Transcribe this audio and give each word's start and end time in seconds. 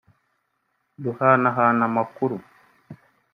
duhanahana 1.03 1.83
amakuru 1.89 2.37